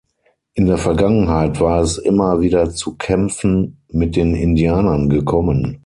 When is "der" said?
0.65-0.79